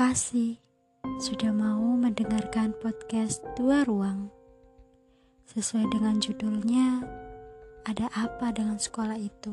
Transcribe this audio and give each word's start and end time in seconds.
kasih 0.00 0.56
sudah 1.20 1.52
mau 1.52 1.92
mendengarkan 1.92 2.72
podcast 2.80 3.44
Dua 3.52 3.84
Ruang. 3.84 4.32
Sesuai 5.44 5.92
dengan 5.92 6.16
judulnya, 6.16 7.04
ada 7.84 8.08
apa 8.16 8.48
dengan 8.48 8.80
sekolah 8.80 9.20
itu? 9.20 9.52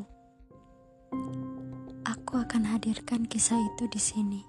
Aku 2.00 2.40
akan 2.40 2.64
hadirkan 2.64 3.28
kisah 3.28 3.60
itu 3.60 3.92
di 3.92 4.00
sini. 4.00 4.40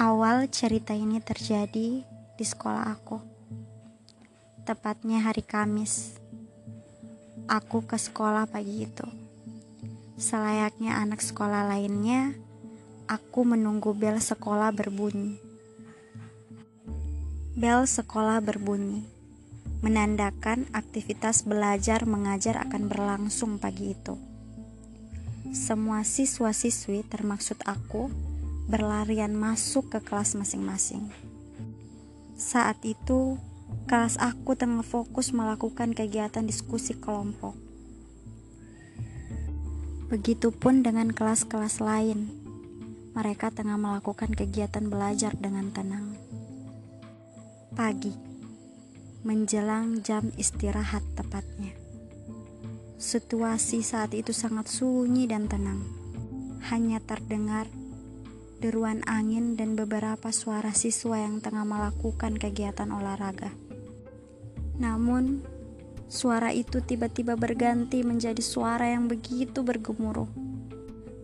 Awal 0.00 0.48
cerita 0.48 0.96
ini 0.96 1.20
terjadi 1.20 2.08
di 2.08 2.44
sekolah 2.48 2.88
aku. 2.88 3.20
Tepatnya 4.64 5.28
hari 5.28 5.44
Kamis. 5.44 6.16
Aku 7.52 7.84
ke 7.84 8.00
sekolah 8.00 8.48
pagi 8.48 8.88
itu 8.88 9.21
Selayaknya 10.22 11.02
anak 11.02 11.18
sekolah 11.18 11.66
lainnya, 11.66 12.30
aku 13.10 13.42
menunggu 13.42 13.90
bel 13.90 14.22
sekolah 14.22 14.70
berbunyi. 14.70 15.34
Bel 17.58 17.82
sekolah 17.90 18.38
berbunyi, 18.38 19.02
menandakan 19.82 20.70
aktivitas 20.70 21.42
belajar 21.42 22.06
mengajar 22.06 22.62
akan 22.62 22.86
berlangsung 22.86 23.58
pagi 23.58 23.98
itu. 23.98 24.14
Semua 25.50 26.06
siswa-siswi 26.06 27.02
termaksud 27.02 27.58
aku 27.66 28.06
berlarian 28.70 29.34
masuk 29.34 29.90
ke 29.90 29.98
kelas 30.06 30.38
masing-masing. 30.38 31.10
Saat 32.38 32.78
itu, 32.86 33.42
kelas 33.90 34.22
aku 34.22 34.54
tengah 34.54 34.86
fokus 34.86 35.34
melakukan 35.34 35.90
kegiatan 35.98 36.46
diskusi 36.46 36.94
kelompok. 36.94 37.61
Begitupun 40.12 40.84
dengan 40.84 41.08
kelas-kelas 41.08 41.80
lain. 41.80 42.28
Mereka 43.16 43.48
tengah 43.48 43.80
melakukan 43.80 44.28
kegiatan 44.36 44.84
belajar 44.84 45.32
dengan 45.32 45.72
tenang. 45.72 46.12
Pagi, 47.72 48.12
menjelang 49.24 50.04
jam 50.04 50.28
istirahat 50.36 51.00
tepatnya. 51.16 51.72
Situasi 53.00 53.80
saat 53.80 54.12
itu 54.12 54.36
sangat 54.36 54.68
sunyi 54.68 55.24
dan 55.24 55.48
tenang. 55.48 55.80
Hanya 56.68 57.00
terdengar 57.00 57.72
deruan 58.60 59.00
angin 59.08 59.56
dan 59.56 59.80
beberapa 59.80 60.28
suara 60.28 60.76
siswa 60.76 61.24
yang 61.24 61.40
tengah 61.40 61.64
melakukan 61.64 62.36
kegiatan 62.36 62.92
olahraga. 62.92 63.48
Namun, 64.76 65.40
Suara 66.12 66.52
itu 66.52 66.84
tiba-tiba 66.84 67.40
berganti 67.40 68.04
menjadi 68.04 68.44
suara 68.44 68.84
yang 68.84 69.08
begitu 69.08 69.64
bergemuruh. 69.64 70.28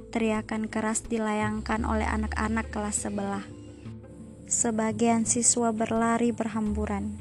Teriakan 0.08 0.64
keras 0.64 1.04
dilayangkan 1.04 1.84
oleh 1.84 2.08
anak-anak 2.08 2.72
kelas 2.72 3.04
sebelah. 3.04 3.44
Sebagian 4.48 5.28
siswa 5.28 5.76
berlari 5.76 6.32
berhamburan. 6.32 7.20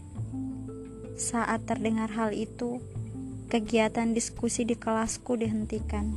Saat 1.19 1.67
terdengar 1.67 2.07
hal 2.15 2.31
itu, 2.31 2.79
kegiatan 3.51 4.15
diskusi 4.15 4.63
di 4.63 4.79
kelasku 4.79 5.35
dihentikan. 5.35 6.15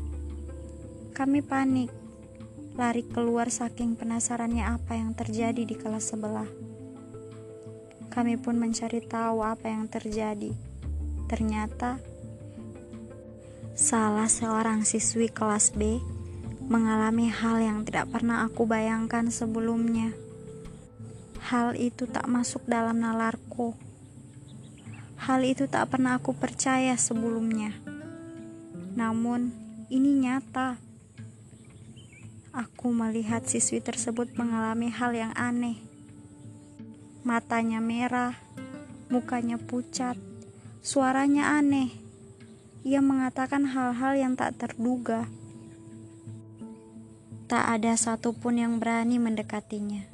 Kami 1.19 1.43
panik, 1.43 1.91
lari 2.79 3.03
keluar 3.03 3.51
saking 3.51 3.99
penasarannya 3.99 4.71
apa 4.71 4.95
yang 4.95 5.19
terjadi 5.19 5.67
di 5.67 5.75
kelas 5.75 6.15
sebelah. 6.15 6.47
Kami 8.07 8.39
pun 8.39 8.55
mencari 8.55 9.03
tahu 9.03 9.43
apa 9.43 9.67
yang 9.67 9.91
terjadi 9.91 10.70
Ternyata 11.31 12.03
salah 13.79 14.27
seorang 14.27 14.83
siswi 14.83 15.31
kelas 15.31 15.71
B 15.79 16.03
mengalami 16.67 17.31
hal 17.31 17.63
yang 17.63 17.87
tidak 17.87 18.11
pernah 18.11 18.43
aku 18.43 18.67
bayangkan 18.67 19.31
sebelumnya. 19.31 20.11
Hal 21.39 21.79
itu 21.79 22.11
tak 22.11 22.27
masuk 22.27 22.67
dalam 22.67 22.99
nalarku. 22.99 23.79
Hal 25.23 25.47
itu 25.47 25.71
tak 25.71 25.95
pernah 25.95 26.19
aku 26.19 26.35
percaya 26.35 26.99
sebelumnya. 26.99 27.79
Namun, 28.99 29.55
ini 29.87 30.27
nyata. 30.27 30.83
Aku 32.51 32.91
melihat 32.91 33.47
siswi 33.47 33.79
tersebut 33.79 34.35
mengalami 34.35 34.91
hal 34.91 35.15
yang 35.15 35.31
aneh. 35.39 35.79
Matanya 37.23 37.79
merah, 37.79 38.35
mukanya 39.11 39.59
pucat, 39.59 40.19
Suaranya 40.81 41.61
aneh. 41.61 41.93
Ia 42.89 43.05
mengatakan 43.05 43.69
hal-hal 43.69 44.17
yang 44.17 44.33
tak 44.33 44.57
terduga. 44.57 45.29
Tak 47.53 47.77
ada 47.77 47.93
satupun 48.01 48.57
yang 48.57 48.81
berani 48.81 49.21
mendekatinya. 49.21 50.09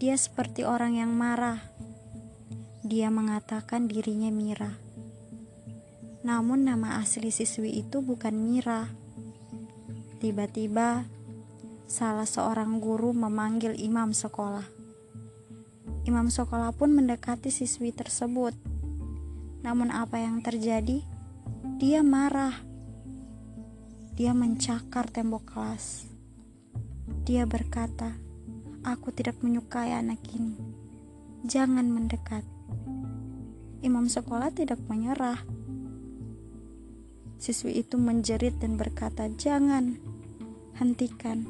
Dia 0.00 0.16
seperti 0.16 0.64
orang 0.64 0.96
yang 0.96 1.12
marah. 1.12 1.60
Dia 2.80 3.12
mengatakan 3.12 3.92
dirinya 3.92 4.32
Mira. 4.32 4.72
Namun 6.24 6.64
nama 6.64 7.04
asli 7.04 7.28
siswi 7.28 7.84
itu 7.84 8.00
bukan 8.00 8.32
Mira. 8.32 8.88
Tiba-tiba 10.16 11.04
salah 11.84 12.24
seorang 12.24 12.80
guru 12.80 13.12
memanggil 13.12 13.76
imam 13.76 14.16
sekolah. 14.16 14.64
Imam 16.08 16.32
sekolah 16.32 16.72
pun 16.72 16.96
mendekati 16.96 17.52
siswi 17.52 17.92
tersebut 17.92 18.56
namun 19.62 19.90
apa 19.90 20.22
yang 20.22 20.38
terjadi? 20.38 21.02
Dia 21.78 22.06
marah. 22.06 22.54
Dia 24.14 24.34
mencakar 24.34 25.10
tembok 25.10 25.54
kelas. 25.54 26.10
Dia 27.22 27.46
berkata, 27.46 28.18
"Aku 28.82 29.14
tidak 29.14 29.38
menyukai 29.42 29.94
anak 29.94 30.22
ini. 30.34 30.58
Jangan 31.46 31.86
mendekat." 31.86 32.42
Imam 33.78 34.10
sekolah 34.10 34.50
tidak 34.50 34.82
menyerah. 34.90 35.38
Siswi 37.38 37.78
itu 37.78 37.94
menjerit 37.94 38.58
dan 38.58 38.74
berkata, 38.74 39.30
"Jangan, 39.30 39.94
hentikan, 40.82 41.46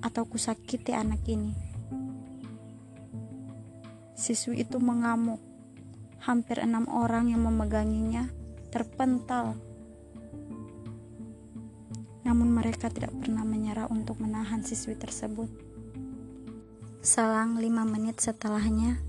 atau 0.00 0.24
kusakiti 0.24 0.96
anak 0.96 1.20
ini." 1.28 1.52
Siswi 4.16 4.64
itu 4.64 4.80
mengamuk 4.80 5.49
hampir 6.20 6.60
enam 6.60 6.84
orang 6.92 7.32
yang 7.32 7.44
memeganginya 7.44 8.28
terpental. 8.68 9.56
Namun 12.22 12.52
mereka 12.52 12.92
tidak 12.92 13.10
pernah 13.16 13.42
menyerah 13.42 13.88
untuk 13.88 14.20
menahan 14.20 14.60
siswi 14.60 14.94
tersebut. 14.94 15.48
Selang 17.00 17.56
lima 17.56 17.88
menit 17.88 18.20
setelahnya, 18.20 19.00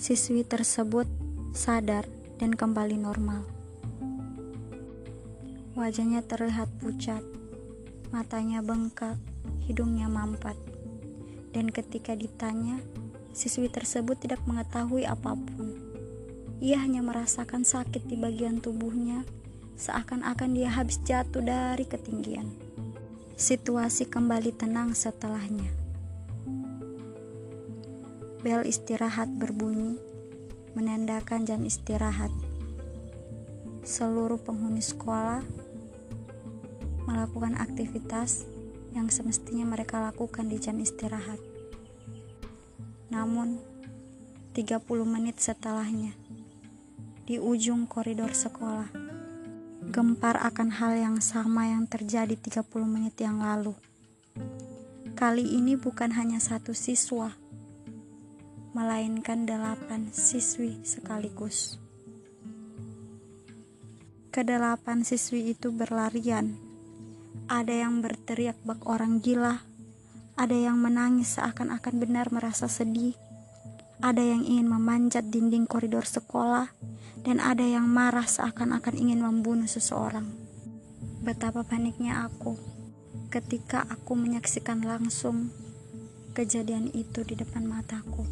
siswi 0.00 0.42
tersebut 0.42 1.06
sadar 1.52 2.08
dan 2.40 2.56
kembali 2.56 2.96
normal. 2.96 3.44
Wajahnya 5.76 6.24
terlihat 6.24 6.72
pucat, 6.80 7.20
matanya 8.08 8.64
bengkak, 8.64 9.20
hidungnya 9.68 10.08
mampat. 10.08 10.56
Dan 11.54 11.70
ketika 11.70 12.18
ditanya, 12.18 12.80
Siswi 13.34 13.66
tersebut 13.66 14.14
tidak 14.22 14.38
mengetahui 14.46 15.02
apa 15.10 15.34
pun. 15.34 15.74
Ia 16.62 16.78
hanya 16.78 17.02
merasakan 17.02 17.66
sakit 17.66 18.06
di 18.06 18.14
bagian 18.14 18.62
tubuhnya, 18.62 19.26
seakan-akan 19.74 20.54
dia 20.54 20.70
habis 20.70 21.02
jatuh 21.02 21.42
dari 21.42 21.82
ketinggian. 21.82 22.54
Situasi 23.34 24.06
kembali 24.06 24.54
tenang 24.54 24.94
setelahnya. 24.94 25.66
Bel 28.46 28.62
istirahat 28.62 29.26
berbunyi, 29.34 29.98
menandakan 30.78 31.42
jam 31.42 31.66
istirahat. 31.66 32.30
Seluruh 33.82 34.38
penghuni 34.38 34.80
sekolah 34.80 35.42
melakukan 37.10 37.58
aktivitas 37.58 38.46
yang 38.94 39.10
semestinya 39.10 39.66
mereka 39.66 39.98
lakukan 39.98 40.46
di 40.46 40.62
jam 40.62 40.78
istirahat. 40.78 41.53
Namun, 43.14 43.62
30 44.58 44.82
menit 45.06 45.38
setelahnya, 45.38 46.18
di 47.22 47.38
ujung 47.38 47.86
koridor 47.86 48.34
sekolah, 48.34 48.90
gempar 49.94 50.42
akan 50.42 50.74
hal 50.74 50.98
yang 50.98 51.16
sama 51.22 51.70
yang 51.70 51.86
terjadi 51.86 52.34
30 52.34 52.66
menit 52.90 53.14
yang 53.22 53.38
lalu. 53.38 53.78
Kali 55.14 55.46
ini 55.46 55.78
bukan 55.78 56.10
hanya 56.18 56.42
satu 56.42 56.74
siswa, 56.74 57.30
melainkan 58.74 59.46
delapan 59.46 60.10
siswi 60.10 60.82
sekaligus. 60.82 61.78
Kedelapan 64.34 65.06
siswi 65.06 65.54
itu 65.54 65.70
berlarian. 65.70 66.58
Ada 67.46 67.86
yang 67.86 68.02
berteriak 68.02 68.58
bak 68.66 68.82
orang 68.90 69.22
gila, 69.22 69.62
ada 70.34 70.54
yang 70.58 70.82
menangis 70.82 71.38
seakan-akan 71.38 71.94
benar 72.02 72.34
merasa 72.34 72.66
sedih. 72.66 73.14
Ada 74.02 74.20
yang 74.20 74.42
ingin 74.42 74.66
memanjat 74.66 75.30
dinding 75.30 75.70
koridor 75.70 76.02
sekolah 76.02 76.74
dan 77.22 77.38
ada 77.38 77.62
yang 77.62 77.86
marah 77.86 78.26
seakan-akan 78.26 78.98
ingin 78.98 79.22
membunuh 79.22 79.70
seseorang. 79.70 80.26
Betapa 81.22 81.62
paniknya 81.62 82.26
aku 82.26 82.58
ketika 83.30 83.86
aku 83.86 84.18
menyaksikan 84.18 84.82
langsung 84.82 85.54
kejadian 86.34 86.90
itu 86.90 87.22
di 87.22 87.38
depan 87.38 87.62
mataku. 87.62 88.26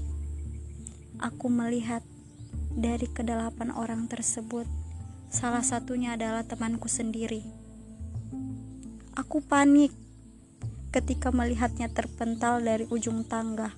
Aku 1.23 1.47
melihat 1.47 2.03
dari 2.75 3.07
kedelapan 3.07 3.71
orang 3.71 4.11
tersebut, 4.11 4.67
salah 5.31 5.63
satunya 5.63 6.19
adalah 6.19 6.43
temanku 6.43 6.91
sendiri. 6.91 7.47
Aku 9.15 9.39
panik 9.39 9.95
ketika 10.93 11.33
melihatnya 11.33 11.89
terpental 11.89 12.61
dari 12.61 12.85
ujung 12.93 13.25
tangga. 13.25 13.73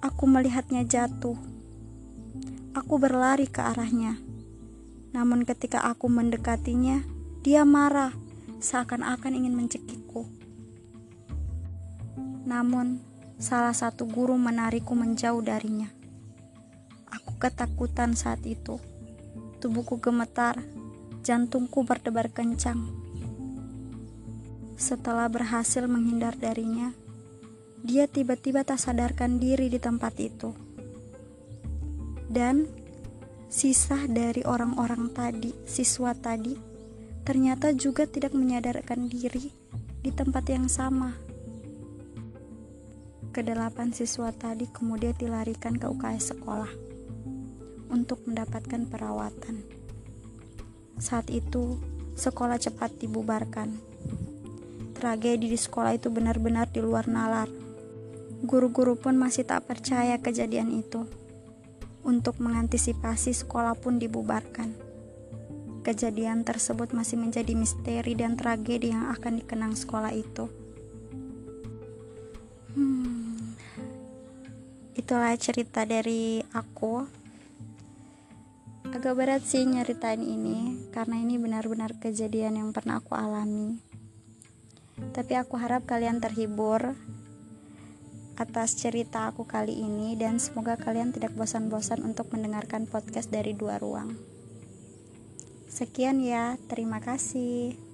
Aku 0.00 0.24
melihatnya 0.24 0.88
jatuh. 0.88 1.36
Aku 2.72 2.96
berlari 2.96 3.44
ke 3.44 3.60
arahnya. 3.60 4.16
Namun 5.12 5.44
ketika 5.44 5.84
aku 5.84 6.08
mendekatinya, 6.08 7.04
dia 7.44 7.68
marah 7.68 8.16
seakan-akan 8.64 9.36
ingin 9.36 9.52
mencekikku. 9.52 10.24
Namun, 12.48 13.04
salah 13.36 13.76
satu 13.76 14.08
guru 14.08 14.40
menarikku 14.40 14.96
menjauh 14.96 15.44
darinya. 15.44 15.92
Aku 17.12 17.36
ketakutan 17.36 18.16
saat 18.16 18.40
itu. 18.48 18.80
Tubuhku 19.60 20.00
gemetar, 20.00 20.64
jantungku 21.20 21.84
berdebar 21.84 22.32
kencang. 22.32 23.11
Setelah 24.82 25.30
berhasil 25.30 25.86
menghindar 25.86 26.34
darinya, 26.34 26.90
dia 27.86 28.10
tiba-tiba 28.10 28.66
tak 28.66 28.82
sadarkan 28.82 29.38
diri 29.38 29.70
di 29.70 29.78
tempat 29.78 30.18
itu. 30.18 30.50
Dan 32.26 32.66
sisa 33.46 34.10
dari 34.10 34.42
orang-orang 34.42 35.14
tadi, 35.14 35.54
siswa 35.70 36.18
tadi, 36.18 36.58
ternyata 37.22 37.70
juga 37.78 38.10
tidak 38.10 38.34
menyadarkan 38.34 39.06
diri 39.06 39.54
di 40.02 40.10
tempat 40.10 40.50
yang 40.50 40.66
sama. 40.66 41.14
Kedelapan 43.30 43.94
siswa 43.94 44.34
tadi 44.34 44.66
kemudian 44.66 45.14
dilarikan 45.14 45.78
ke 45.78 45.86
UKS 45.86 46.34
sekolah 46.34 46.72
untuk 47.86 48.26
mendapatkan 48.26 48.90
perawatan. 48.90 49.62
Saat 50.98 51.30
itu, 51.30 51.78
sekolah 52.18 52.58
cepat 52.58 52.98
dibubarkan. 52.98 53.91
Tragedi 55.02 55.50
di 55.50 55.58
sekolah 55.58 55.98
itu 55.98 56.14
benar-benar 56.14 56.70
di 56.70 56.78
luar 56.78 57.10
nalar. 57.10 57.50
Guru-guru 58.46 58.94
pun 58.94 59.18
masih 59.18 59.42
tak 59.42 59.66
percaya 59.66 60.14
kejadian 60.22 60.70
itu. 60.70 61.10
Untuk 62.06 62.38
mengantisipasi, 62.38 63.34
sekolah 63.34 63.74
pun 63.74 63.98
dibubarkan. 63.98 64.70
Kejadian 65.82 66.46
tersebut 66.46 66.94
masih 66.94 67.18
menjadi 67.18 67.50
misteri 67.50 68.14
dan 68.14 68.38
tragedi 68.38 68.94
yang 68.94 69.10
akan 69.10 69.42
dikenang 69.42 69.74
sekolah 69.74 70.14
itu. 70.14 70.46
Hmm, 72.78 73.58
itulah 74.94 75.34
cerita 75.34 75.82
dari 75.82 76.46
aku. 76.54 77.10
Agak 78.94 79.18
berat 79.18 79.42
sih 79.42 79.66
nyeritain 79.66 80.22
ini 80.22 80.78
karena 80.94 81.18
ini 81.18 81.42
benar-benar 81.42 81.98
kejadian 81.98 82.54
yang 82.54 82.70
pernah 82.70 83.02
aku 83.02 83.18
alami. 83.18 83.91
Tapi 85.12 85.36
aku 85.36 85.60
harap 85.60 85.84
kalian 85.88 86.20
terhibur 86.20 86.96
atas 88.40 88.74
cerita 88.74 89.28
aku 89.28 89.44
kali 89.44 89.76
ini 89.76 90.16
dan 90.16 90.40
semoga 90.40 90.80
kalian 90.80 91.12
tidak 91.12 91.36
bosan-bosan 91.36 92.00
untuk 92.02 92.32
mendengarkan 92.32 92.88
podcast 92.88 93.28
dari 93.28 93.52
dua 93.52 93.76
ruang. 93.76 94.16
Sekian 95.68 96.20
ya, 96.20 96.56
terima 96.68 97.00
kasih. 97.00 97.91